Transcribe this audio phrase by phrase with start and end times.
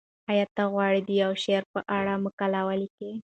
[0.31, 3.11] ایا ته غواړې د یو شاعر په اړه مقاله ولیکې؟